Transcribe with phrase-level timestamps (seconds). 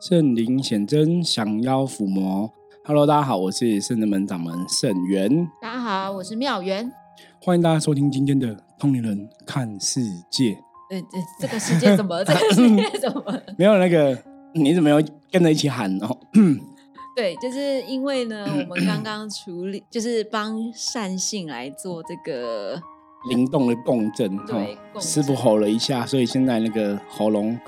[0.00, 2.48] 圣灵显真，降妖伏魔。
[2.84, 5.28] Hello，大家好，我是圣人门掌门圣元。
[5.60, 6.88] 大家好，我是妙元。
[7.42, 10.00] 欢迎大家收听今天的《通灵人看世
[10.30, 10.52] 界》。
[10.88, 12.22] 对对，这个世界怎么？
[12.24, 13.42] 这个世界怎么？
[13.58, 14.16] 没有那个，
[14.54, 16.16] 你怎么有跟着一起喊哦？
[17.16, 22.80] 对，就是因为呢，我们刚刚处理， 就是帮善信来做这个
[23.30, 24.36] 灵动的共振。
[24.46, 27.58] 对，师傅吼了一下，所以现在那个喉咙。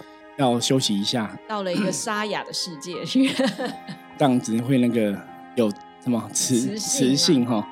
[0.41, 3.31] 要休息一下，到了一个沙哑的世界去，
[4.17, 5.15] 这样子会那个
[5.55, 5.71] 有
[6.03, 7.67] 什么磁磁性哈？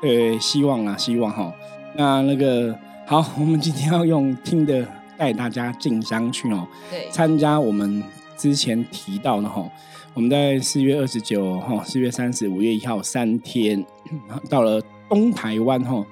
[0.00, 1.52] 对，希望啊，希望哈。
[1.96, 4.86] 那那个好，我们今天要用听的
[5.18, 6.66] 带大家进香去哦。
[6.90, 8.02] 对，参加我们
[8.36, 9.68] 之前提到的哈，
[10.14, 13.84] 我们在四月二十九哈，四月三十五月一号三天，
[14.48, 16.06] 到了东台湾哈，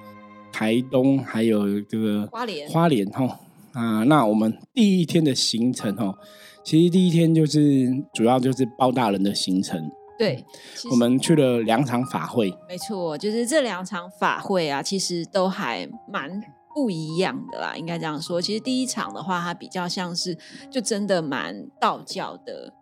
[0.51, 3.39] 台东还有这个花莲花莲哈。
[3.73, 6.17] 啊，那我们第一天的行程哦，
[6.63, 9.89] 其实第一天就是主要就是包大人的行程。
[10.19, 10.45] 对，
[10.91, 12.53] 我们去了两场法会。
[12.67, 16.29] 没错，就是这两场法会啊，其实都还蛮
[16.75, 17.73] 不一样的啦。
[17.75, 20.37] 应该这样说，其实第一场的话，它比较像是
[20.69, 22.73] 就真的蛮道教的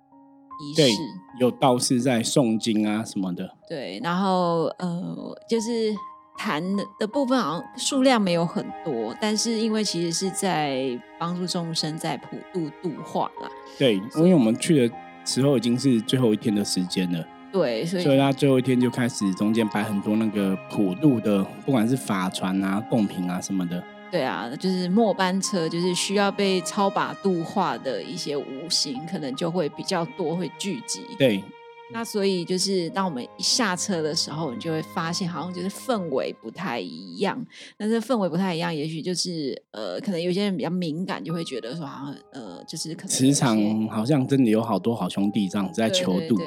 [0.75, 0.91] 仪式，
[1.39, 3.49] 有道士在诵经啊什么的。
[3.69, 5.93] 对，然后呃，就是。
[6.39, 6.63] 谈
[6.97, 13.49] 的部分好像数量没有很多，但是因为其实是在帮助众生在普度度化啦。
[13.77, 17.27] 对，因为我们去的时候已经是最后一天的时间了。
[17.51, 23.83] 对，所以所以他最后一天就开始中间摆很多那个普渡的，不管是法船啊、贡品啊什么的。
[24.09, 31.01] 对啊，就是末班车，就是需要被超拔度化的一些无形，可能就会比较多，会聚集。
[31.17, 31.43] 对。
[31.91, 37.43] 那所以就是当我们一下车的时候，你就会发现好像就是氛围不太一样。
[37.77, 46.37] 但是氛围不太一样，也许就是呃，可能有些人比较敏感，就会觉得说好像呃，就是可能磁场好像真的有好多好兄弟这样在求渡。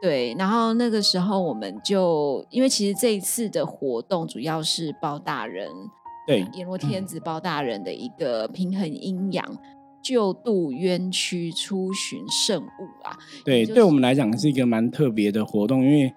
[0.00, 5.70] 对，然后那个时候我们就因为其实这一次的活动主要是包大人，
[6.26, 9.44] 对，阎罗天子包大人的一个平衡阴阳。
[10.06, 13.18] 救度冤屈，出巡圣物啊！
[13.44, 16.12] 对，对我们来讲是一个蛮特别的活动，因为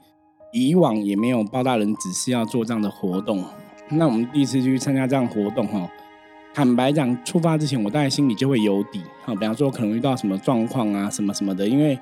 [0.53, 3.43] 以往也没有包大人只是要做这样的活动。
[3.89, 5.89] 那我们第一次去参加这样活动，哈，
[6.53, 11.97] 坦白讲，出发之前我大概心里就会有底，哈，比方说可能遇到什么状况啊，什么什么的，因为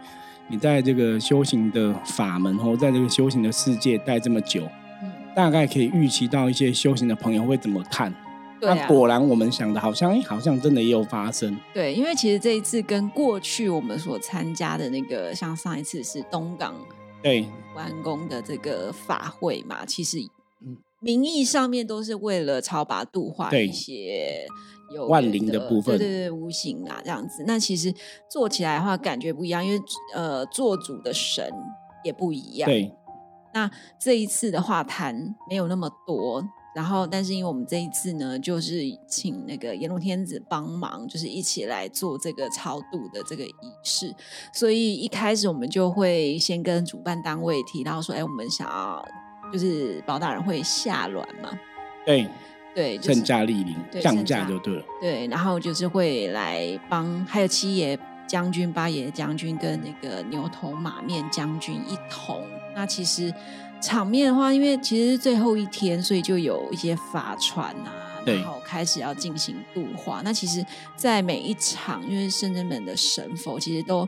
[0.50, 4.64] 你在这个修行的法门，或在这个修行的世界待这么久，
[5.02, 8.14] 嗯，大概可以预期到一些修行的朋友会怎么看。
[8.60, 11.58] 那果然，我们想的好像，哎，好像真的也有发生。
[11.74, 16.76] 对，因为其实这一次跟过去我们所参加的那个，像上一次是东港
[17.22, 20.18] 对完工的这个法会嘛，其实
[21.00, 24.48] 名义上面都是为了超拔度化一些
[24.92, 27.44] 有万灵的部分，对对对，无形啊这样子。
[27.46, 27.94] 那其实
[28.28, 29.80] 做起来的话，感觉不一样，因为
[30.16, 31.48] 呃，做主的神
[32.04, 32.68] 也不一样。
[32.68, 32.92] 对，
[33.54, 33.70] 那
[34.00, 36.44] 这一次的话，谈没有那么多。
[36.78, 43.52] 然后，但是因为我们这一次呢，就是请那个阎罗天子帮忙，就是一起来做这个超度的这个仪
[43.82, 44.14] 式，
[44.54, 49.04] 所以一开始我们就会先跟主办单位提到说，哎，我们想要
[49.52, 51.50] 就是包大人会下卵嘛？
[52.06, 52.30] 对
[52.76, 54.86] 对，圣驾莅临，降价就对了。
[55.02, 62.46] 对，然后就是会来帮，还有七爷将军、八爷将军跟那个牛头马面将军一同。
[62.76, 63.34] 那其实。
[63.82, 67.94] 场面的话，因为其实是最后一天，所以就有一些法船啊，
[68.26, 70.22] 然后开始要进行度化。
[70.24, 70.66] 那其实，
[70.96, 74.08] 在每一场，因为圣人们的神佛其实都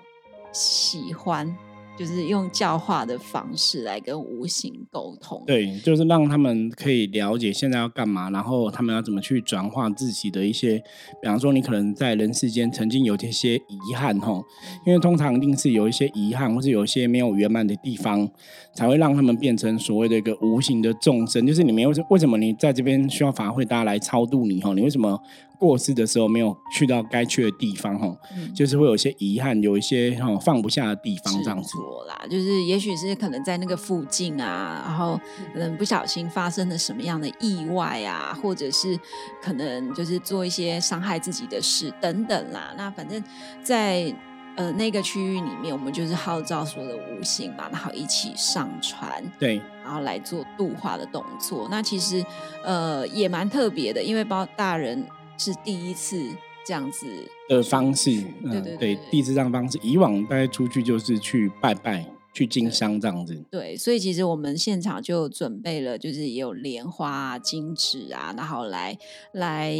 [0.51, 1.55] 喜欢。
[1.99, 10.77] 就是用教化的方式来跟无形沟通，对，就是让他们可以了解现在要干嘛，然后他们要怎么去转化自己的一些，
[11.21, 14.41] 比方说你可能在人世间曾经有这些遗憾吼，
[14.85, 18.29] 因为通常一定是有一些遗憾，或是有一些没有圆满的地方，
[18.73, 21.45] 才会让他们变成所谓的一个无形的众生。
[21.45, 25.21] 就是你没有为什么你在这边需要法会，大家来超度你吼，你为什么？
[25.59, 28.17] 过世的时候没有去到该去的地方，哈，
[28.55, 31.77] 就是会有一些遗憾，有一些哈放不下的地方，这样子
[32.07, 32.25] 啦。
[32.29, 35.19] 就是也许是可能在那个附近啊，然后
[35.53, 38.97] 可能不小心发生了什么样的意外啊，或者是
[39.41, 42.73] 可能就是做一些伤害自己的事等等啦。
[42.77, 43.21] 那反正，
[43.61, 44.13] 在
[44.55, 51.67] 呃那个区域里面，我们就是号召所有的无形嘛，然后一起上船，对，然后来做度化的动作。
[51.69, 52.25] 那其实
[52.63, 55.05] 呃也蛮特别的，因为包大人。
[55.39, 56.29] 是第一次
[56.65, 57.07] 这样子
[57.47, 59.79] 的方式，对对对，第一次这样方式。
[59.81, 63.33] 以往大家出去就是去拜拜、去经商这样子。
[63.49, 68.95] 对，所以其实我们现场就准备了，就是也有莲花啊、金纸啊，然后来
[69.31, 69.73] 来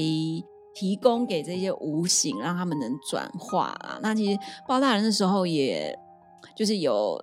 [0.74, 4.00] 提供给这些无形，让他们能转化啊。
[4.02, 5.94] 那其实包大人的时候也
[6.56, 7.22] 就是有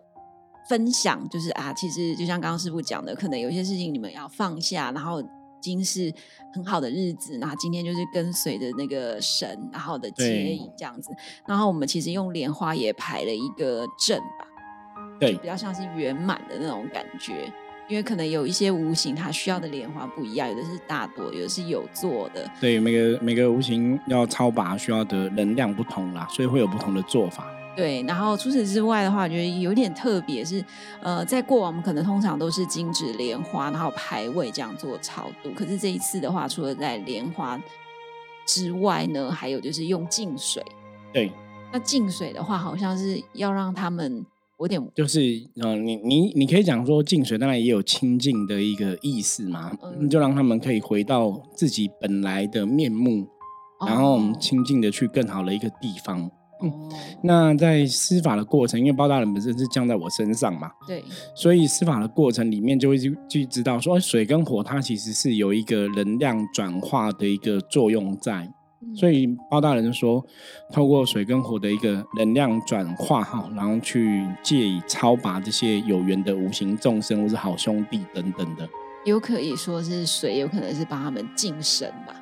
[0.68, 5.22] 分享，就是啊，其实就像刚刚师傅讲的，可能有些事情你们要放下，然后
[5.66, 6.14] 今是
[6.54, 11.10] 很好的日子，那今天就是跟随着那个神，然后的接引这样子。
[11.44, 14.46] 然后我们其实用莲花也排了一个阵吧，
[15.18, 17.52] 对，比较像是圆满的那种感觉。
[17.88, 22.48] 因为可能有一些无形，它需要的莲花不一样，有的是大朵，有的是有做的。
[22.60, 27.44] 对，每个每个无形要超拔需要的能量不同啦，所以会有不同的做法。
[27.76, 30.64] 对，然后除此之外的话，我觉得有点特别，是
[31.02, 35.50] 呃，在过往我们可能通常都是金纸莲花，然后排位这样做超度。
[35.54, 37.60] 可是这一次的话，除了在莲花
[38.46, 40.64] 之外呢，还有就是用净水。
[41.12, 41.30] 对，
[41.72, 44.24] 那净水的话，好像是要让他们。
[44.58, 45.20] 有点就是，
[45.62, 49.70] 呃，你你你可以讲说净水当然也有清净的一个意思嘛，
[50.10, 53.28] 就让他们可以回到自己本来的面目，
[53.86, 56.30] 然后清净的去更好的一个地方。
[56.62, 56.72] 嗯，
[57.22, 61.04] 那在施法的过程，因为包大人本身是降在我身上嘛，对，
[61.34, 68.50] 所以施法的过程里面就会去去知道说，水跟火它其实是有一个能量转化的一个作用在。
[68.94, 70.24] 所以包大人说，
[70.72, 78.68] 透过水跟火的一个能量转化哈，然后去借以超拔这些有缘的无形众生或是好兄弟等等的，
[79.04, 82.14] 有可以说是水，有可能是帮他们净身吧。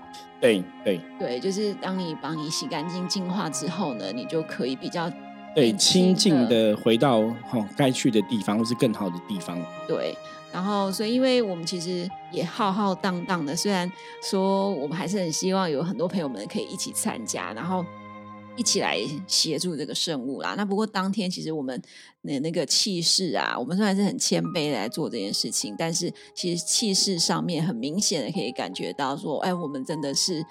[0.44, 5.10] 对对对，就是当你把你洗干净净化之后呢，你就可以比较
[5.54, 9.58] 对清净的回到哈该去的地方或是更好的地方。
[9.88, 10.14] 对。
[10.52, 13.90] 然后，所以，因为我们其实也浩浩荡荡的，虽然
[14.22, 17.84] 说我们还是很希望有很多朋友们可以一起参加，然后
[18.56, 20.54] 一起来协助这个圣物啦。
[20.56, 21.80] 那不过当天其实我们
[22.22, 30.44] 的那个气势啊，我们虽然是很谦卑来做这件事情，但是其实气势上面很明显的可以感觉到说，哎，我们真的是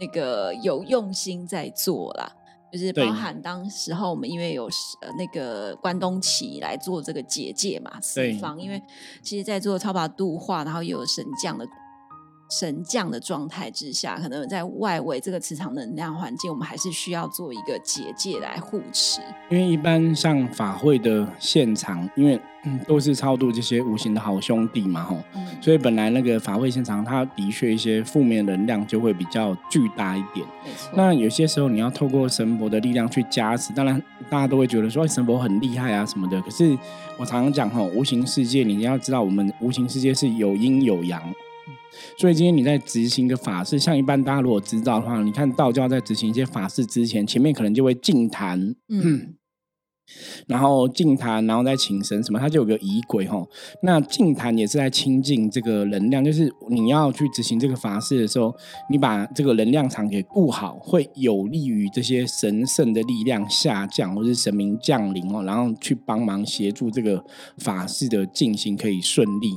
[0.00, 2.32] 那个有用心在做啦。
[2.72, 4.66] 就是包含当时候我们因为有
[5.00, 8.80] 呃那个关东旗来做这个结界嘛，四方，因为
[9.22, 11.66] 其实在做超拔度化，然后又有神将的。
[12.50, 19.20] 神降的状态之下，可能在外围这个磁场能量环境，我们还是需要做一个结界来护持。
[19.48, 22.40] 因为一般像法会的现场，因为
[22.86, 25.16] 都是超度这些无形的好兄弟嘛，吼，
[25.60, 30.44] 所以本来那个法会现场，它的确一些负面能量就会比较巨大一点。
[30.94, 36.40] 那有些时候你要透过神佛的力量去加持，当然大家都会觉得说神佛很厉害啊什么的。
[36.42, 36.76] 可是
[37.16, 41.22] 我常常讲，吼，无形世界，你要知道，我们无形世界是有阴有阳。
[42.16, 48.74] 所以今天你在执行一个法事，像一般大家如果知道的话，你看道教在执行一些法事之前，前面可能就会净坛。
[48.88, 49.34] 嗯。
[50.46, 53.44] 然后净坛，然后再请神什么，它就有个仪轨哈。
[53.82, 58.54] 那净坛也是在清净这个能量，就是你要去执行这个法事的时候，
[58.90, 67.24] 你把这个能量场给顾好，会有利于这些神圣的力量下降，或是神明降临哦，然后去帮忙协助这个
[67.58, 69.50] 法事的进行可以顺利。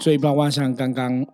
[0.00, 1.26] 所以包括像刚刚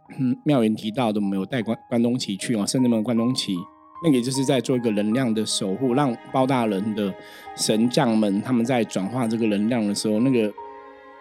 [0.44, 3.54] 妙云提到的，我们有带关关东旗去哦，圣人们关东旗。
[4.02, 7.12] 那个就是在做一个能量的守护，让包大人的
[7.56, 10.52] 神将们他们在转化这个能量的时候，那个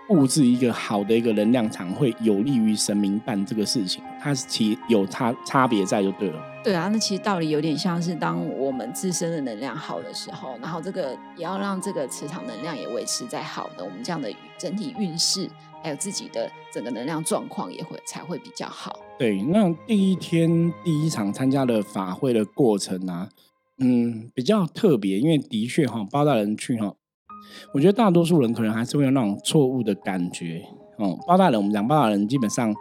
[0.08, 4.04] 布置一个好的一个能量场，会有利于神明办这个事情。
[4.22, 6.40] 它是其有差差别在就对了。
[6.64, 15.50] 对啊，那其实道理有点像是当我们自身的能量好的时候，然后这个也要让这个磁场能量也维持在好的，我们这样的整体运势。
[15.86, 19.00] 还有自己的整个能量状况也会才会比较好。
[19.20, 23.30] 对，那第一天第一场参加的法会的过程啊，
[23.78, 26.96] 嗯，比较特别，因为的确哈，包大人去哈，
[27.76, 30.64] 我觉得大多数人可能还是会有那种错误的感觉
[30.98, 31.20] 哦。
[31.28, 32.74] 包大人，我们讲包大人，基本上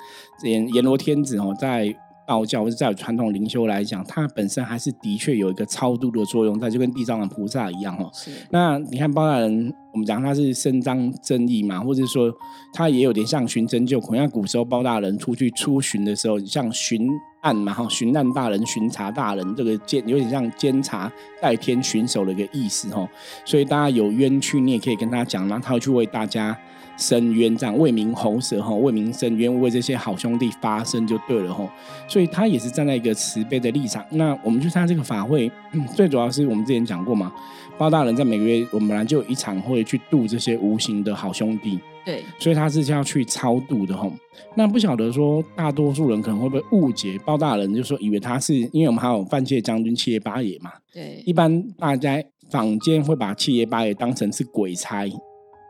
[0.42, 1.94] 阎阎罗天子哦，在。
[2.26, 8.11] 道教或者在传统灵修来讲，它本身还是的确有一个超度的作用在，就跟地藏王菩萨一样哦。
[8.50, 12.33] 那你看包大人，我们讲他是伸张正义嘛，或者说
[12.73, 14.14] 他也有点像寻真救苦。
[14.16, 17.09] 像古时候包大人出去出巡的时候，像巡
[17.43, 21.12] 案嘛，哈，巡案大人、巡查大人，这个监有点像监察
[21.43, 23.09] 代天巡守的一个意思哈。
[23.45, 26.59] 所以大家有冤屈，你也可以跟他讲，然后他会去为大家。
[26.96, 31.68] 伸冤这样为民喉舌哈，为民伸冤，为这些好兄弟发声就对了哈。
[32.08, 34.04] 所以他也是站在一个慈悲的立场。
[34.10, 35.50] 那我们去参加这个法会，
[35.94, 37.32] 最主要是我们之前讲过嘛，
[37.76, 41.78] 包大人在每个月我们本来就有一场会去度这些无形的好兄弟。
[42.04, 44.06] 对，所以他是要去超度的哈。
[44.54, 50.70] 那不晓得说，大多数人可能会不会误解包大人，就说以为他是因为我们还有范切将军七爷八爷嘛。
[50.92, 55.06] 对，一般大家坊间会把七爷八爷当成是鬼差。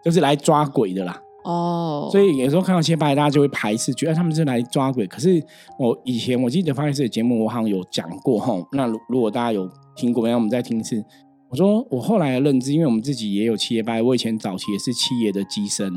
[0.04, 5.06] 就是来抓鬼的啦，哦，所以有时候看到切拜，大家就会排斥，觉得他们是来抓鬼。
[5.06, 5.42] 可是
[5.78, 8.54] 我以前我记得发现这个节目，我好像有讲过哈。
[8.72, 11.02] 那如如果大家有听过，那我们再听一次。
[11.48, 15.90] 我说我后来的认知，因为我们自己也有七爷拜，我以前早期也是七爷的机身。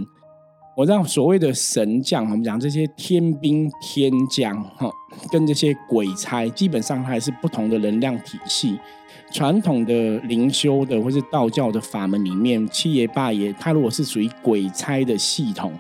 [0.78, 4.92] 我让所谓的神将，我们讲这些天兵天将，哈，
[5.32, 8.78] 跟这些鬼差，基本上还是不同的能量体系。
[9.32, 15.74] 传统的灵修的或是道教的法门里面，七爷八爷，他如果是属于鬼差的系统，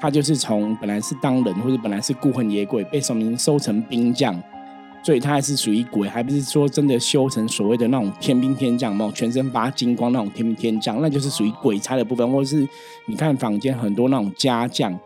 [0.00, 4.40] 他就是从本来是当人或者本来是孤魂野鬼，被神明收成兵将。
[5.04, 9.10] 所以他还是属于鬼，还不是说真的修成所谓的那种天兵天将嘛？
[9.12, 12.68] 全身发金光那种天兵天将，那就是属于鬼差的部分，或者是
[13.06, 14.96] 你看坊间很多那种家将，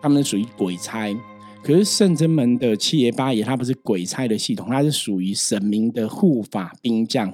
[0.00, 1.12] 他们属于鬼差。
[1.62, 7.32] 可是圣真门的七爷八爷，他不是鬼差的系统，他是属于神明的护法兵将。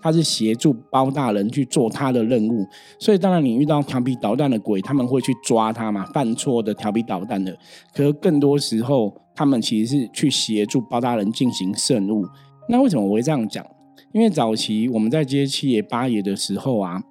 [0.00, 2.64] 他是协助包大人去做他的任务，
[3.00, 7.52] 所以当然你遇到调皮捣蛋的鬼，他们会去抓他嘛，犯错的调皮捣蛋的。
[7.92, 12.24] 可是更多时候，他们其实是去协助包大人进行圣物。
[12.68, 13.66] 那为什么我会这样讲？
[14.12, 17.02] 因为早期我们在接七爷八爷的时候啊，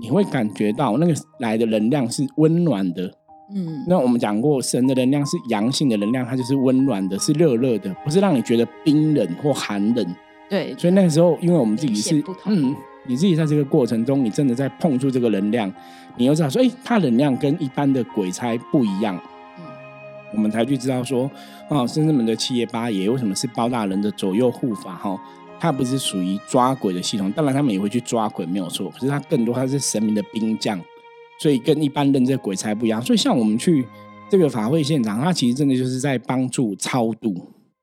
[0.00, 3.12] 你会感觉到那个来的能量是温暖的。
[3.54, 10.16] 嗯，那我们讲过，神的能量是阳性的能量，它就是温暖的，是热热的，不是让你觉得冰冷或寒冷。
[10.48, 12.74] 对，所以那个时候，因为我们自己是嗯，
[13.06, 15.72] 你自己在这个过程中，你真的在碰触这个能量，
[16.16, 19.20] 你又知道说，哎，它能量跟一般的鬼差不一样，
[19.58, 19.64] 嗯，
[20.34, 21.30] 我们才去知道说，
[21.68, 25.20] 哦，深圳门的七爷八爷为什么是包大人的左右护法哈？
[25.58, 30.78] 他不是属于抓鬼的系统，当然他们也会去抓鬼，没有错，可是他更多他是神明的兵将，
[31.40, 33.00] 所以跟一般认这鬼差不一样。
[33.00, 33.86] 所以像我们去
[34.30, 37.34] 这个法会现场，他其实真的就是在帮助超度。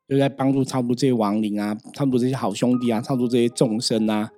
[0.06, 4.30] 就在帮助超度这些亡灵啊，超度这些好兄弟啊，超度这些众生啊，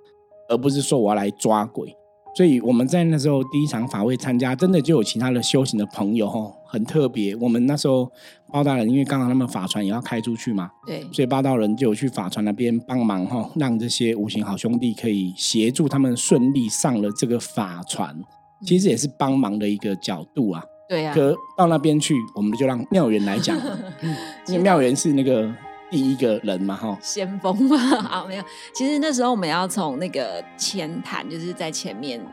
[0.48, 1.92] 而不是说我要来抓鬼。
[2.36, 7.34] 所以我们在那时候第一场法会参加，真的就有其他的修行的朋友吼，很特别。
[7.36, 8.10] 我们那时候
[8.52, 18.16] 包大人，因为刚好他们法船也要开出去嘛，对，所以包道人就有去法船那边帮忙哈，让这些无形好兄弟可以协助他们顺利上了这个法船，
[18.64, 20.62] 其实也是帮忙的一个角度啊。
[20.88, 23.56] 对呀，可到那边去，我们就让妙缘来讲，
[24.46, 25.52] 因为妙缘是那个
[25.90, 28.44] 第一个人嘛，哈，先锋嘛，啊，没有。
[28.72, 32.24] 其实那时候我们要从那个前坛，就是在前面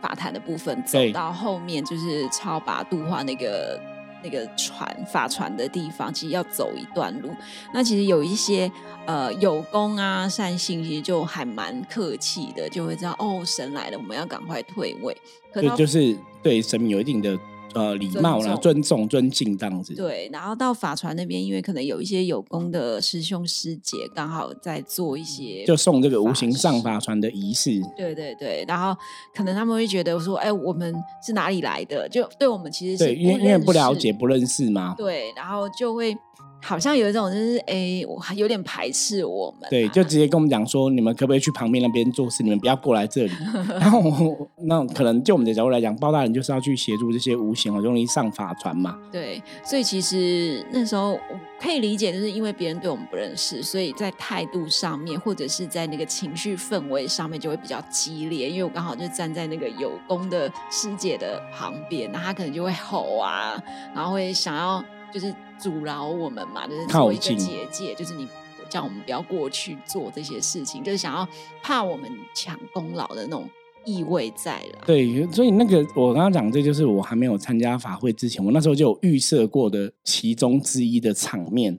[0.00, 3.80] 法坛的部分走到后面，就是超拔度化那个
[4.22, 7.30] 那个船法船的地方，其实要走一段路。
[7.72, 8.70] 那其实有一些
[9.06, 15.16] 呃有功啊善信，其实就还蛮客气的，就会知道哦神来了，我们要赶快退位。
[15.52, 17.38] 对，就是对神明有一定的。
[17.74, 19.94] 呃，礼貌啦，尊重、尊敬这样子。
[19.94, 27.80] 对，然后到法船那边，因为可能有一些有功的师兄师姐，刚好在做一些，就送这个无形上法船的仪式。
[27.96, 28.98] 对对对，然后
[29.34, 32.08] 可能他们会觉得说，哎，我们是哪里来的？
[32.08, 34.94] 就对我们其实是因为因为不了解、不认识嘛。
[34.96, 36.16] 对，然后就会。
[36.62, 39.68] 好像有一种就是，哎，我还有点排斥我们。
[39.70, 42.42] 对，就直接跟我们讲说，你们可不可以去旁边那边做事？
[42.42, 43.32] 你们不要过来这里。
[43.80, 48.98] 然后，那可能就我们的角度来讲，包大人就是要去协助这些无形，容易上法船嘛。
[49.10, 51.18] 对，所以其实那时候
[51.60, 58.48] 可以理解，就是因为别人对我们不认识，所以在态度上面，或者是在那个情绪氛围上面，就会比较激烈。
[58.50, 63.60] 因为我刚好就站在那个有功的师姐的旁边，那他可能就会吼啊，
[63.94, 64.84] 然后会想要。
[65.12, 68.26] 就是阻挠我们嘛，就是做一个结界，就是你
[68.68, 71.26] 叫我们不要过去做这些事情，就是想要
[71.62, 73.48] 怕我们抢功劳的那种
[73.84, 74.80] 意味在了。
[74.86, 81.78] 对，所以那个我刚刚讲，这就是我还没有参加法会之前，我那时候就有预设过的其中之一的场面。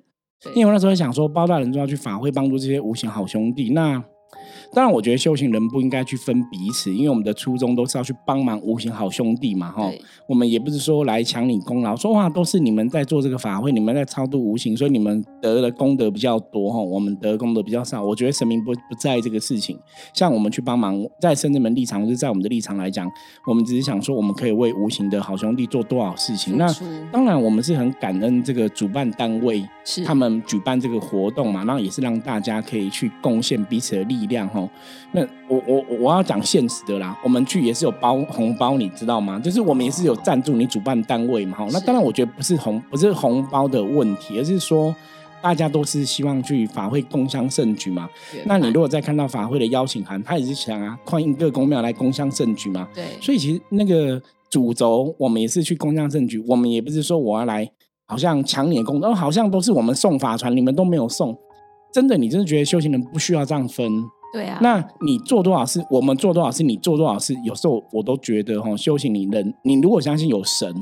[0.56, 4.04] 因为我那时候想说，包大人就要去法会帮助这些无形好兄弟，那。
[4.74, 9.92] 当然，我觉得修行人不应该去分彼此，因为我们的初衷都是要去帮忙无形好兄弟嘛，哈。
[10.28, 16.80] 我们也不是说来抢你功劳，说话都是你们在做这个法会，你们在超度无形，所以你们得的功德比较多，哈。
[16.80, 18.02] 我们得功德比较少。
[18.02, 19.78] 我觉得神明不不在意这个事情。
[20.14, 23.10] 像我们去帮忙，在深圳门立场，或者在我们的立场来讲，
[23.46, 26.58] 我们只是想说，我们可以为无形的好兄弟做多少事情。
[26.58, 26.66] 那
[27.12, 34.61] 当然，我们是很感恩这个主办单位，是他们举办这个活动嘛，然后也是让大家可以去贡献彼此的力量，哈。
[35.12, 39.40] 那我我我要讲现实的啦，我们去也是有包红包，你知道吗？
[39.40, 41.68] 就是我们也是有赞助你主办单位嘛，哈。
[41.72, 44.96] 那当然，我觉得不是红不是红包的问题，而是说
[45.42, 48.10] 大家都是希望去法会共襄盛举嘛。
[48.46, 52.88] 那你如果再看到法会的邀请函，他也是想啊，欢迎各公庙来共襄盛举嘛。
[52.94, 53.04] 对。
[53.22, 57.70] 所以其实那个主轴，我们也是去共襄盛举，我们也不是说我要来
[58.06, 61.38] 好像抢你的功德，好像都是我们送法船，你们都没有送。
[61.94, 63.92] 真的，你真的觉得修行人不需要这样分？
[64.34, 70.74] 对啊，那你做多少事，我们做多少事，你做多少事，有时候我都觉得哈，修行你人，你如果相信有神，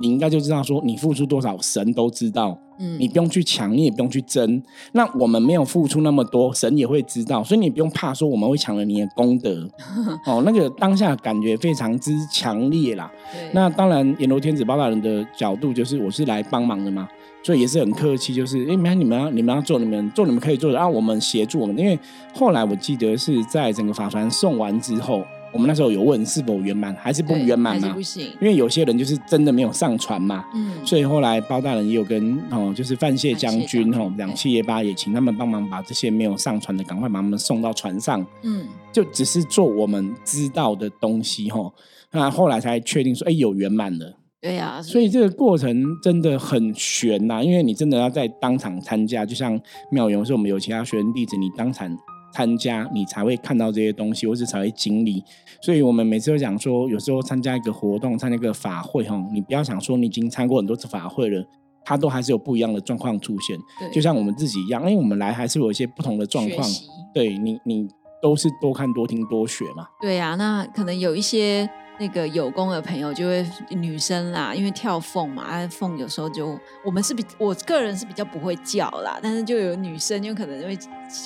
[0.00, 2.58] 你应该就知道说，你付出多少，神都知道。
[2.78, 4.62] 嗯你不用去抢，你也不用去争。
[4.92, 9.66] 那我们没有付出那么多，神也会知道，所以你不用怕说我们会抢了你的功德。
[10.26, 13.10] 哦，那个当下感觉非常之强烈啦。
[13.52, 17.08] 那当然，阎罗天子八大人的角度就是我是来帮忙的嘛，
[17.46, 21.78] 所以也是很客气，就是哎，没、你们要你们要做，你们做你们可以做的，啊，我们协助我们。
[21.78, 21.96] 因为
[22.34, 28.02] 后来我记得是在整个法团送完之后，我们那时候有问是否圆满，还是不圆满嘛不？
[28.02, 28.24] 行。
[28.40, 38.26] 因为有些人就是真的没有上传嘛，嗯，所以后来包大人也有跟哦，就是范谢将军哦，两七爷八也请他们帮忙把这些没有上传的，赶快把他们送到船上。
[38.42, 41.72] 嗯，就只是做我们知道的东西哈。
[42.10, 44.16] 那后来才确定说，哎，有圆满了。
[44.40, 49.58] 对呀，所以这个过程真的很悬呐、因为你真的要在当场参加，就像
[49.90, 51.90] 妙勇说我们有其他学生弟子，你当场
[52.32, 55.22] 参加，你才会看到这些东西，或是才会经历。
[55.62, 61.44] 所以我们每次都讲说，有时候参加一个活动，参加一个法会哈，你不要想说你已经参过很多次法会了。
[61.88, 66.68] 它都还是有不一样的状况出现，对就像我们自己一样，因为我们来还是有一些不同的状况。
[67.14, 67.86] 对你，你
[68.20, 69.86] 都是多看、多听、多学嘛。
[70.00, 80.78] 对呀、那可能有一些那个有功的朋友就会女生啦，因为跳凤嘛，啊凤有时候就我们是比我个人是比较不会叫啦，但是就有女生就可能会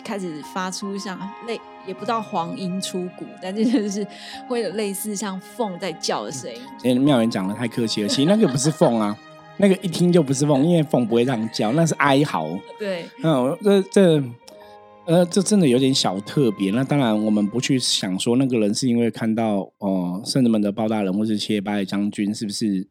[0.04, 4.06] 开始发出像类也不知道黄莺出谷，但是就是
[4.48, 6.60] 会有类似像凤在叫的声音。
[6.78, 9.16] 今天妙言讲的太客气了，其实那个不是凤啊，
[9.56, 12.48] 那个一听就不是凤，因为凤不会这样叫，那是哀嚎。
[12.78, 14.22] 对，嗯，这这
[15.06, 16.70] 呃，这真的有点小特别。
[16.70, 22.86] 那当然，我们不去想说那个人是因为看到哦、圣人们的包大人或是切巴的将军是不是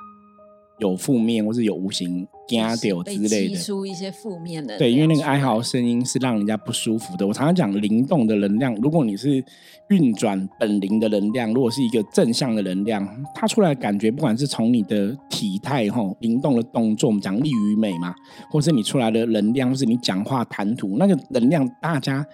[0.79, 3.55] 有负面或是有无形加掉之被类的。
[3.55, 7.25] 激出一些负面的，对，因为那个哀嚎声音是让人家不舒服的。
[7.25, 9.43] 我常常讲灵动的能量，如果你是
[9.89, 18.13] 运转本灵的能量，如果是一个正向的能量，它出来的感觉，不管是从你的体态吼灵动的动作，我们讲力与美嘛，
[18.49, 22.25] 或是你出来的能量，或是你讲话谈吐，那个能量大家。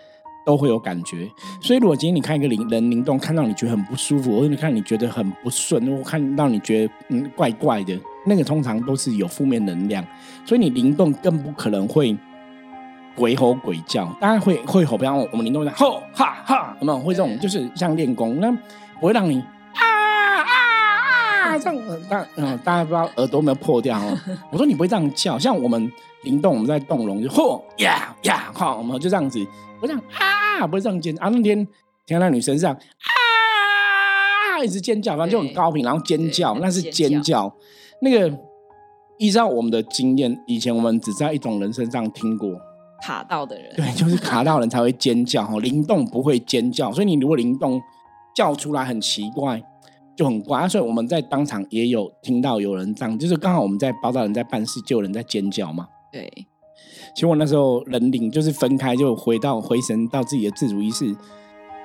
[0.45, 10.05] 都会有感觉，所以如果今天你看一个灵人灵动，看到你觉得很不舒服，或者你看你觉得很不顺，或看到你觉得嗯怪怪的，那个通常都是有负面能量，
[10.45, 12.15] 所以你灵动更不可能会
[13.15, 16.99] 鬼吼鬼叫，当然会会吼，比方我们灵动讲吼哈哈，有没有？
[16.99, 18.51] 会这种就是像练功，那
[18.99, 19.43] 不会让你
[21.45, 24.17] 啊啊啊这样，呃大嗯大家不知道耳朵有没有破掉哦？
[24.51, 25.91] 我说你不会这样叫，像我们
[26.23, 29.45] 灵动，我们在动龙就吼呀呀，好，我们就这样子，
[29.81, 31.65] 我讲啊，不会这样尖啊，那天
[32.05, 37.55] 听到那女生是这样啊，一直尖叫，反正就很高频，然后尖叫，那是尖尖叫，
[38.01, 38.37] 那个。
[39.17, 42.51] 依照我们的经验，以前我们只在一种人身上听过，
[43.01, 47.81] 卡到的人，对， 就是卡到人才会尖叫哈，灵动不会尖叫，所以你如果灵动
[48.35, 49.63] 叫出来很奇怪，
[50.15, 50.61] 就很怪。
[50.61, 55.87] 啊所以我们在当场也有听到有人这样，就是刚好我们在包大人在办事，就有人在尖叫嘛。
[56.11, 56.31] 对，
[57.13, 61.15] 其实我那时候人灵就是分开，就回到回神到自己的自主意识。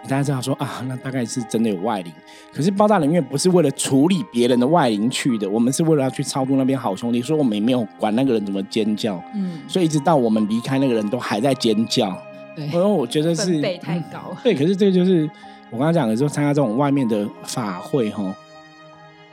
[0.05, 2.11] 大家知道说啊，那大概是真的有外灵。
[2.55, 9.23] 可是包大人因为不是为了处理别人的外灵去的，我们是为了要去超度那边好兄弟，所以我们也没有管那个人怎么尖叫。
[9.35, 12.17] 嗯，所以一直到我们离开，那个人都还在尖叫。
[12.57, 15.29] 对，因为我觉得是太高嗯对，可是这个就是
[15.73, 18.35] 我刚刚讲的，说参加这种外面的法会哈，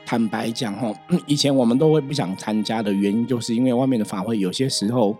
[0.05, 0.93] 坦白讲哈，
[1.25, 5.15] 以前我们都会不想参加的原因，就是因为外面的法会有些时候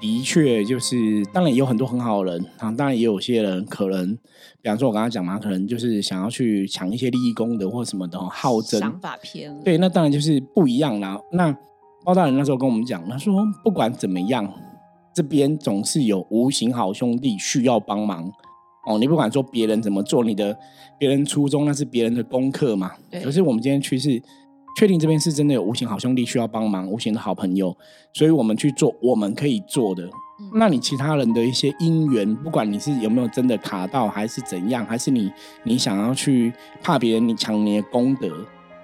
[0.00, 4.16] 的确就是，当然也有很多很好的人啊，当然也有些人可能，
[4.62, 11.20] 比方说我刚刚讲嘛，可能就是想要去抢一些利益功德或什么的哦，好争，想法偏了，对，那当然就是不一样啦。
[11.32, 11.54] 那
[12.02, 14.50] 包大人那时候跟我们讲，他说不管怎么样，
[15.14, 18.32] 这边总是有无形好兄弟需要帮忙
[18.86, 18.98] 哦。
[18.98, 20.56] 你不管说别人怎么做，你的
[20.98, 22.92] 别人初衷那是别人的功课嘛。
[23.10, 24.22] 对可是我们今天去是
[24.76, 27.76] 确定这边是真的有无形好兄弟需要帮忙，无形的好朋友，
[28.12, 30.04] 所以我们去做我们可以做的。
[30.04, 30.10] 嗯
[30.54, 35.30] 那你其他人的一些因缘，不管你是有没有真的卡到，还是怎样，还是你
[35.64, 36.50] 你想要去
[36.82, 38.30] 怕别人你抢你的功德，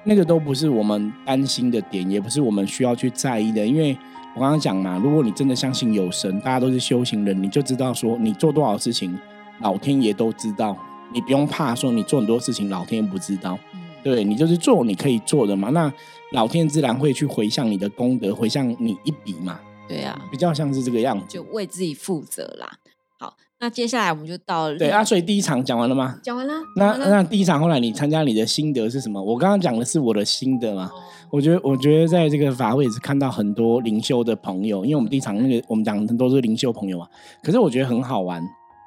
[0.05, 3.67] 那个都不是我们担心的点，也不是我们需要去在意的。
[3.67, 3.97] 因为
[4.35, 9.19] 我刚刚讲嘛，如果你真的相信有神，大家都是修行人，你就知道说你做多少事情，
[9.61, 10.77] 老天爷都知道，
[11.13, 13.59] 你不用怕说你做很多事情老天爷不知道。
[13.75, 15.93] 嗯对你就是做你可以做的嘛，那
[16.31, 21.43] 老天自然会去回向你的功德，回向你一笔嘛，对啊，比较像是这个样子就。
[21.51, 22.71] 为自己负责啦。
[23.19, 26.21] 好，那接下来我们就到了对啊，所以第一场讲完了吗？
[26.23, 29.21] 讲完了，那了那第一场后来你参加你的心得是什么？
[29.21, 30.85] 我刚刚讲的是我的心得嘛。
[30.95, 37.09] 哦我觉得我觉得在这个法会也是看到很多灵修的朋友，因为我们第一场那个我们讲很多都是灵修朋友嘛。
[37.43, 38.41] 可是我觉得很好玩，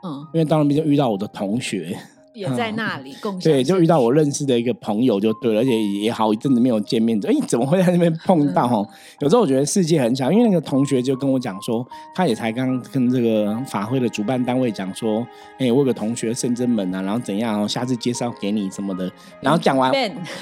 [0.03, 1.97] 嗯，因为到那边就遇到我的同学，
[2.33, 3.41] 也在那里共享。
[3.41, 8.65] 对，就遇到我认识的一个朋友就对了，而且也好一阵子没有见面，哎，怎么会在那边碰到？
[8.65, 8.87] 哦，
[9.19, 11.85] 有时候我觉得世界很小，因为那个同学就跟我讲说，
[12.15, 15.25] 他也才刚跟这个法会的主办单位讲说，
[15.57, 19.91] 哎，我有个同学圣真门啊，然后怎样，下次介绍给你什么的，然后讲完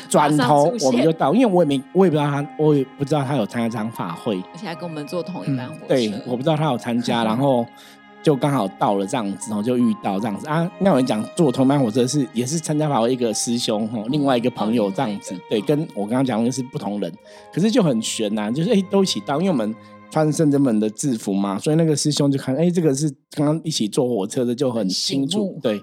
[0.07, 7.65] 转头我们就到，因为我也没，我也不知道他，我也不知道他有参加这场法会，而且还跟我们坐同一班火车，对，我不知道他有参加， 然后。
[8.27, 10.69] 就刚好到了这样子，然后就遇到这样子啊。
[10.79, 17.09] 那有人讲坐同班火车是也是参加法会一个师兄哈，另外一个朋友这样子，对，跟我刚刚讲的是不同人，
[17.53, 19.73] 可是就很悬呐，就是哎都一起到，因为我们
[20.11, 25.81] 穿圣真门的制服嘛，所以那个师兄就看哎这个是刚刚一起坐火车的就很清楚，对，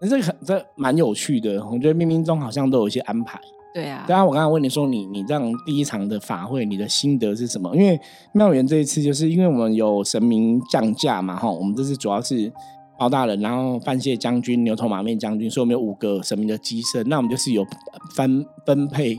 [0.00, 3.38] 那这个很这蛮有趣的，我觉得冥冥中好像都有一些安排。
[3.74, 7.74] 对啊，刚刚我刚刚问你说，你你这样第一场的法会，你的心得是什么？
[7.74, 7.98] 因为
[8.32, 12.52] 妙园这一次，就是因为我们有神明降价嘛，哈，我们这次主要是
[12.98, 17.66] 包大人，然后范谢将军、牛头马面将军，所以我们有五个神明的机身，那我们就是有
[18.14, 19.18] 分分配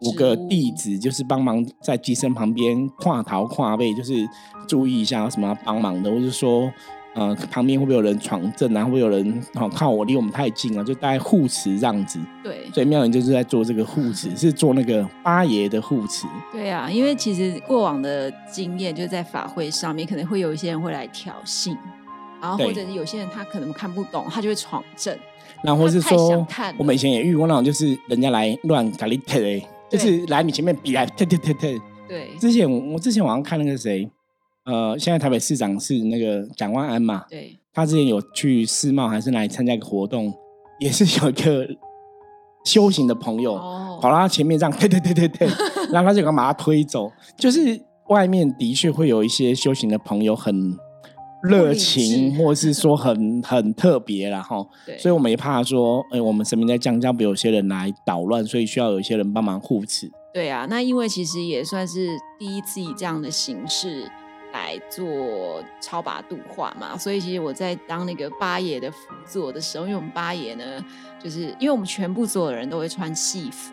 [0.00, 4.28] 五个弟子，就是帮忙在机身旁边跨逃跨位，就是
[4.66, 6.72] 注意一下什么帮忙的，或者说。
[7.14, 8.82] 呃，旁边会不会有人闯阵啊？
[8.84, 12.18] 会有人好靠我离我们太近了，就带护持这样子。
[12.42, 16.26] 对，所以妙人就是在做这个护持，是做那个八爷的护持。
[16.52, 21.76] 对啊，因为其实过往的经验，就在法会上面，可能会有一些人会来挑衅，
[22.40, 25.18] 然后或者是有些人他可能看不懂，他就会闯阵。
[25.62, 26.46] 然后是说，
[26.78, 29.38] 我们以前也遇过那种，就是人家来乱搞你特
[29.90, 31.68] 就是来你前面比来特特特特。
[32.08, 34.10] 对，之前我之前网上看那个谁。
[34.64, 37.24] 呃，现在台北市长是那个蒋万安嘛？
[37.28, 40.32] 对，他之前有去世贸还是来参加一个活动，
[40.78, 41.66] 也是有一个
[42.64, 43.54] 修行的朋友
[44.00, 45.48] 跑到他前面这样，对对对对对，
[45.92, 47.10] 然后他就敢把他推走。
[47.36, 50.76] 就是外面的确会有一些修行的朋友很
[51.42, 60.08] 热情，或者是说很很特别然后， 所以我们也怕说，哎，我们身边在降价，不有些人来捣乱，所以需要有一些人帮忙护持。
[60.32, 64.08] 对啊，那因为其实也算是第一次以这样的形式。
[64.52, 70.64] 来做超拔度化嘛，所以其实我在当那个八爷的辅佐的时候，因为我们八爷呢，
[71.22, 73.72] 就是因为我们全部所有人都会穿戏服，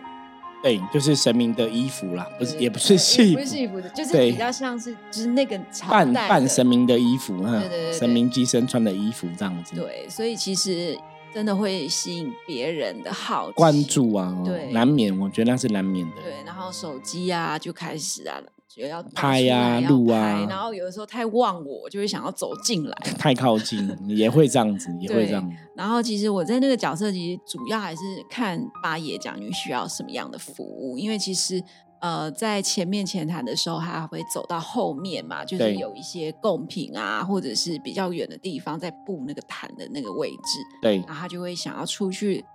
[0.64, 10.98] 对，就是神明的衣服啦，不是也不是戏服，不是戏服的，就是比较像是就是那个半半神明的衣服，对对对，神明机身穿的衣服这样子，对，所以其实
[11.34, 18.42] 真的会吸引别人的好关注啊，对，难免，我觉得那是难免的，对，然后手机啊就开始啊。
[18.70, 25.52] 觉得要拍呀、录啊，然后有的时候太忘我，就会想要走进来， 太靠近也会这样子，也会这样。
[25.76, 31.64] 然后其实我在那个角色，其实主要还是看八爷讲你需要什么样的服务，因为其实
[32.00, 42.46] 呃，在前面前台的时候，他会走到后面嘛，就是有一些贡品啊，或者是比较远的地方，在布那个坛的那个位置，对，然后他就会想要出去。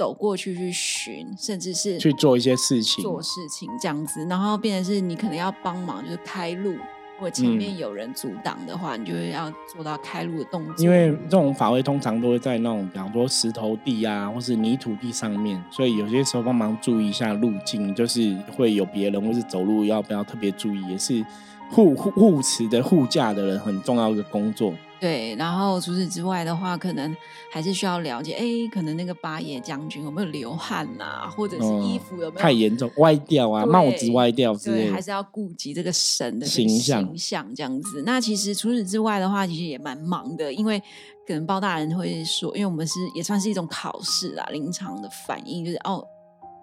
[0.00, 10.82] 走过去去寻，甚至是去做一些事情，做事情这样子，然后变成是你可能要帮忙，就是开路，如果前面有人阻挡的话，你就会要做到开路的动作。
[10.82, 21.22] 因为这种法会通常都会在那种，比方说石头地啊，或是泥土地上面，所以有些时候帮忙注意一下路径，就是会有别人或是走路要不要特别注意，也是
[21.70, 24.74] 护护护持的护驾的人很重要的工作。
[25.00, 27.16] 对，然后除此之外的话，可能
[27.50, 38.02] 还是需要了解，哎，可能那个八爷将军有没有流汗呐，或者是衣服有没有太严重歪掉啊，帽子歪掉之类，还是要顾及这个神的形象形象这样子。
[38.04, 40.78] 那其实除此之外的话，其实也蛮忙的，因为
[41.26, 46.04] 可能包大人会说，因为我们是也算是一种考试啦，临场的反应就是哦，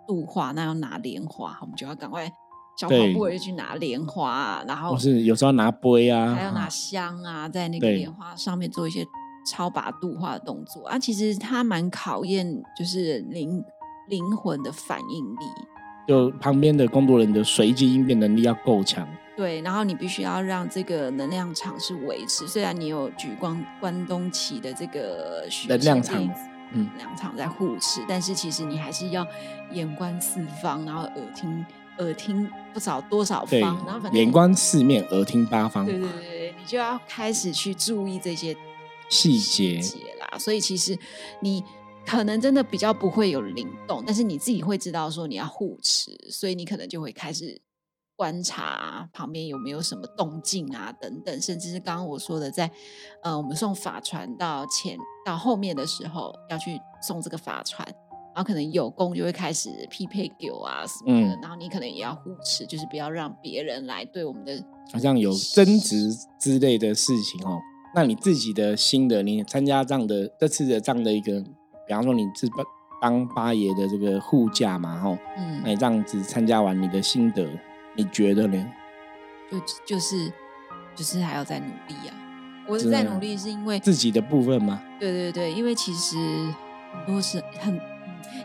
[0.07, 2.31] 度化那要拿莲花，我们就要赶快。
[2.77, 9.03] 小跑步就去拿莲花，然后是有时候拿杯啊，还要拿香啊，在那个莲花上面做一些
[9.51, 10.99] 超拔度化的动作啊。
[10.99, 12.45] 其实它蛮考验
[12.77, 13.63] 就是灵
[14.09, 15.45] 灵魂的反应力，
[16.07, 19.07] 就旁边的工作人员的随机应变能力要够强。
[19.35, 22.47] 对，然后你必须要让这个能量场是维持。
[22.47, 26.23] 虽然你有举光关东旗的这个能量场，
[26.73, 29.25] 嗯，能量场在护持，但是其实你还是要
[29.71, 31.65] 眼观四方，然后耳听。
[31.99, 35.85] 耳听不少多少方，然后反正眼观四面，耳听八方。
[35.85, 38.55] 对对对你就要开始去注意这些
[39.09, 39.81] 细节
[40.19, 40.37] 啦。
[40.37, 40.97] 所以其实
[41.41, 41.63] 你
[42.05, 47.61] 可能真的比较不会有灵动，但是你自己会知道说你要护持，所以你可能就会开始
[48.15, 52.69] 观察旁边有没有什么动静啊，等等，甚至是刚刚我说的，在
[53.23, 57.87] 呃我们送法船到前到后面的时候，要去送这个法传。
[58.37, 67.59] 然后可能有功就会开始匹配狗啊什么的，然后你可能也要护持，就是不要让别人来对我们的好像有争执之类的事情哦。
[67.95, 71.41] 那你自己的心得，你参加这样的这次的这样的一个
[71.87, 72.63] 比方说你是帮
[73.01, 77.43] 当八爷的这个护驾嘛，吼，嗯那，你这样子参加完你的心得，
[77.95, 78.71] 你觉得呢？
[79.49, 80.31] 就就是
[80.95, 82.13] 就是还要再努力啊！
[82.67, 84.79] 我是在努力，是因为自己的部分吗？
[84.99, 86.15] 对对对，因为其实
[86.93, 87.81] 很多是很，嗯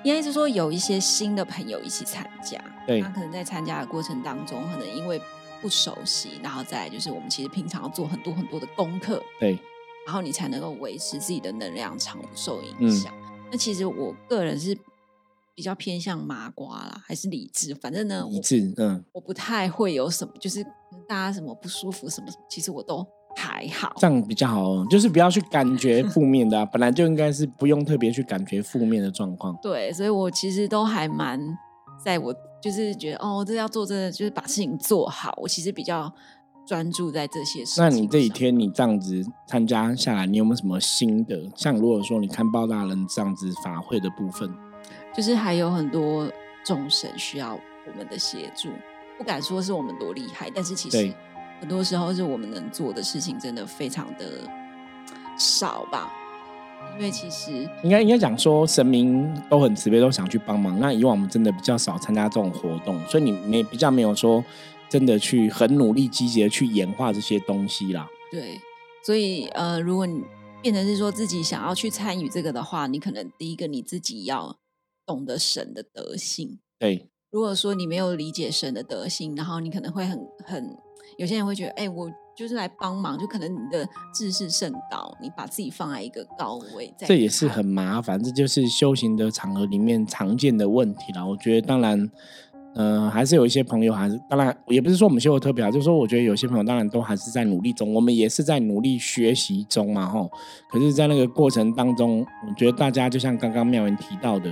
[0.05, 5.21] 应该是说有一些新的朋友一起参加，对他可能在参加的过程当中，可能因为
[5.61, 9.59] 不熟悉，然后再来就是我们其实平常要做很多很多的功课，对，
[10.07, 13.13] 然后你才能够维持自己的能量场不受影嗯响。
[13.51, 14.77] 那其实我个人是
[15.55, 17.75] 比较偏向麻瓜啦，还是理智？
[17.75, 20.65] 反正呢，理智，嗯，我不太会有什么，就是
[21.07, 23.93] 大家什么不舒服什么，其实我都还好。
[23.97, 29.57] 这样比较好哦，就是不要去感觉负面的、啊， 本来就应该是不用特别去感觉负面的状况。
[29.63, 31.41] 对，所以我其实都还蛮
[32.03, 35.33] 在我就是觉得哦，这要做真的就是把事情做好。
[35.41, 36.13] 我其实比较
[36.67, 37.89] 专注在这些事情那。
[37.89, 41.51] 你这几天你这样子参加下来，你有没有什么心得？
[41.57, 44.49] 像如果说你看包大人这样子法会的部分，
[45.15, 46.31] 就是还有很多
[46.65, 48.69] 众神需要我们的协助，
[49.19, 51.15] 不敢说是我们多厉害，但是其实对
[51.63, 54.27] 很多时候是我们能做的事情真的非常的
[55.39, 56.13] 少吧。
[56.97, 57.53] 因为其实
[57.85, 60.81] 应该应该讲说神明都很慈悲，都想去帮忙。
[60.81, 64.45] 那以往我们真的比较少参加这种活动，所以你没比较没有说
[64.89, 68.09] 真的去很努力积极的去演化这些东西啦。
[68.33, 68.61] 对，
[69.07, 70.21] 所以呃，如果你
[70.61, 74.59] 变成是说自己想要去参与这个的话，你可能第一个你自己要
[75.07, 76.59] 懂得神的德性。
[76.81, 80.77] 对，如果说你没有理解神的德性，然后你可能会很很，
[81.19, 91.25] 有些人会觉得，哎、我就是来帮忙，就可能你的志士甚高，你把自己放在一个高位，在这也是很麻烦，这就是修行的场合里面常见的问题啦。
[91.25, 92.11] 我觉得当然。
[92.75, 100.31] 呃，还是有一些朋友，还是当然也不是说我们修的特别好，就是说我觉得有些朋友当然都还是在努力中，我们也是在努力学习中嘛，吼。
[100.71, 104.51] 可是，在那个过程当中，我觉得大家就像刚刚妙文提到的，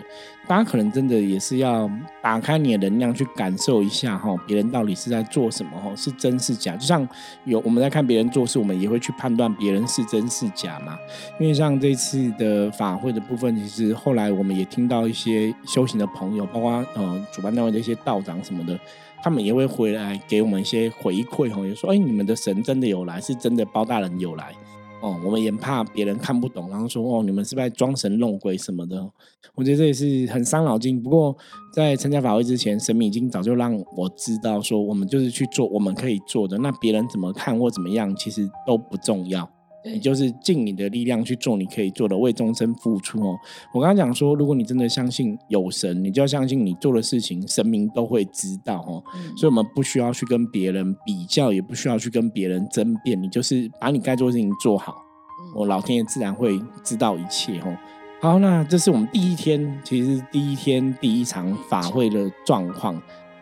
[0.51, 1.89] 大家可能真的也是要
[2.21, 6.75] 打开你的能量去感受一下，哈，别人到底是在做什么，哈，是真是假。
[6.75, 7.09] 就像
[7.45, 10.99] 有我们在看别人做事，我们也会去判断别人是真是假嘛。
[11.39, 18.77] 因为像这次的法会的部分，其实后来我们也听到一些修行的朋友，包括呃主办单位的一些道长什么的，
[19.23, 24.53] 他们也会回来给我们一些回馈哈，也说哎你们的神真的有来，是真的包大人有来
[25.01, 29.03] 哦，我们也怕别人看不懂，然后说哦你们是不是在装神弄鬼什么的，
[29.55, 31.03] 我觉得这也是很伤脑筋。
[31.03, 31.35] 不过
[31.73, 39.51] 在参加法会之前，神明已经早就让我知道说，我们就是去做我们可以做的，那别人怎么看或怎么样，其实都不重要。
[39.83, 43.37] 对你就是尽你的力量去做你可以做的，为众生付出哦。
[43.73, 49.03] 我刚刚讲说，如果你真的相信有神，你就要相信你做的事情，神明都会知道哦。
[49.15, 57.77] 嗯所以，我们不需要去跟别人比较，也不需要去跟别人争辩，你就是把你该做的事情做好，嗯我老天爷自然会知道一切哦。
[58.21, 63.01] 好，那这是我们第一天，其实是第一天第一场法会的状况。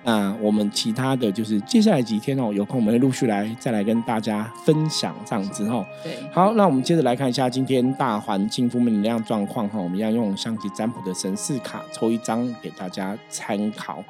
[0.08, 5.84] 那我们其他的就是接下来几天哦，有空我们会陆续来再来跟大家分享这样子哦。
[6.02, 14.02] 对，好，那我们接着来看一下今天大环境负面能量状况哈，我们要用象棋占卜的神士卡抽一张给大家参考。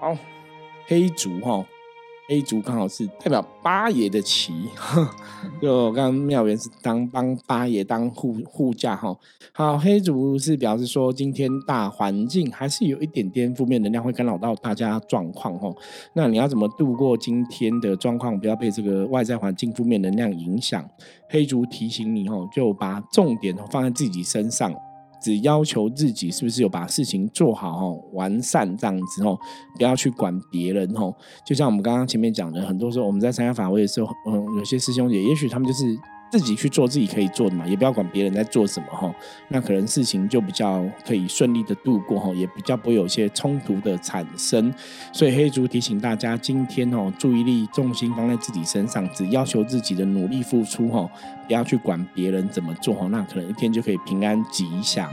[0.00, 0.16] 好，
[0.88, 1.64] 黑竹哈，
[2.26, 4.54] 黑竹刚好是代表八爷的旗，
[5.60, 9.14] 就刚刚妙元是当帮八爷当护护驾哈。
[9.52, 15.70] 好，黑竹是表示说今天大环境还是有一点点负面能量会干扰到大家状况哈。
[16.14, 20.82] 那你要怎么度过今天的状况，不要被这个外在环境负面能量影响？
[21.28, 24.74] 黑竹提醒你哦，就把重点放在自己身上，
[25.24, 29.38] 只要求自己是不是有把事情做好哦，完善这样子哦，
[29.78, 31.14] 不要去管别人哦。
[31.46, 35.98] 就像我们刚刚前面讲的，很多时候我们在参加法会的时候，嗯，有些师兄姐，也许他们就是。
[36.30, 39.14] 自己去做自己可以做的嘛，也不要管别人在做什么哈，
[39.50, 44.74] 那可能事情就比较可以顺利的度过哈，也比较不会有一些冲突的产生。
[45.12, 51.08] 所以黑竹提醒大家，今天哦，注意力重心放在自己身上，只要求自己的努力付出哈，
[51.46, 55.10] 不要去管别人怎么做哈，那可能一天就可以平安吉祥。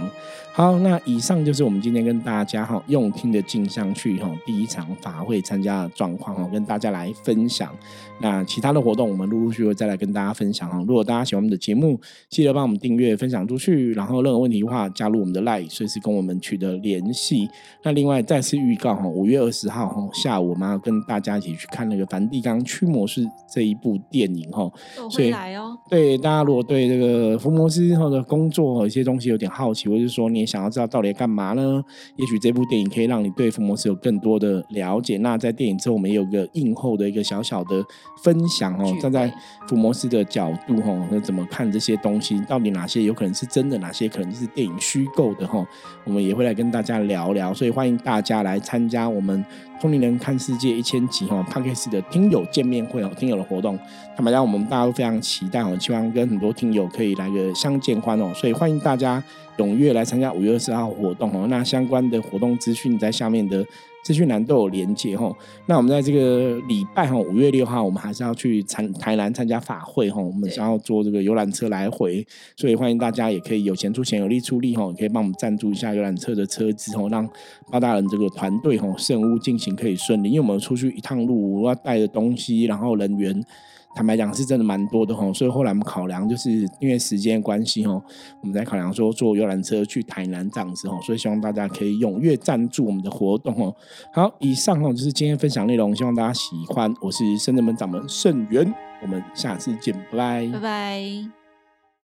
[0.53, 7.73] 好，那以上就是我们今天跟大家哈用听的镜像去哈第一场法会参加的状况哈，跟大家来分享。
[8.19, 10.77] 那其他的活动我们陆陆续续再来跟大家分享哈。
[10.85, 17.49] 如果大家喜欢我们的节目，记得帮我们订阅、分享出去，然后任何问题的话，加入我们的 LINE，随时跟我们取得联系。
[17.83, 24.69] 那另外再次预告哈，五月二十号哈下午我们要跟大家一起去看那个梵蒂冈驱魔师这一部电影哈。
[24.97, 25.77] 都所以来哦。
[25.89, 31.83] 对，大家如果对这个福摩斯或者工作一些东西有点好奇，或者是说你也想要知道到底干嘛呢？
[32.15, 35.17] 也许这部电影可以让你对福摩斯有更多的了解。
[35.17, 37.83] 那在电影之后，我们也有个映后的一个小小的
[38.23, 39.33] 分享哦，站在
[39.67, 42.39] 福摩斯的角度哦，那怎么看这些东西？
[42.47, 45.65] 到底哪些有可能是真的，哪些可能是电影虚构的哈？
[46.05, 47.53] 我们也会来跟大家聊聊。
[47.53, 49.43] 所以欢迎大家来参加我们。
[49.81, 53.75] 聪明人看世界一千集哈 p a r k e s 的听友见面会哦，听友的活动，
[54.15, 59.23] 坦白讲，我们大家都非常期待哦，希望跟很多听友可以来个相见欢哦，所以欢迎大家
[59.57, 61.47] 踊跃来参加五月二十号活动哦。
[61.49, 63.65] 那相关的活动资讯在下面的。
[64.03, 65.31] 资讯栏都有连接哦，
[65.67, 77.29] 那我们在这个礼拜哈，五月六号，我们还是要去参台南参加法会哈，我们想要坐这个游览车来回，所以欢迎大家也可以有钱出钱，有力出力哈，可以帮我们赞助一下游览车的车资哦，让
[77.71, 83.45] 八大人这个团队哈，圣务进行可以顺利，因为我们出去一趟路我要带的东西，然后人员。
[83.93, 88.01] 坦白讲是真的蛮多的吼，所以后来我们考量就是因为时间关系吼，
[88.41, 93.75] 我们在考量说坐游览车去台南这样子吼，所以希望大家可以踊跃赞助我们的活动哦。
[94.13, 96.93] 好，以上哦就是今天分享内容，希望大家喜欢。
[97.01, 101.40] 我是深圳门掌门圣元，我们下次见，拜拜，拜拜。